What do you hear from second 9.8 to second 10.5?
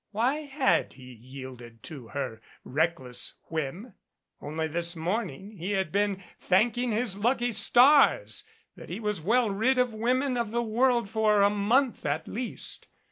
women of